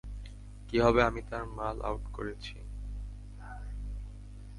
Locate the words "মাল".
1.57-1.77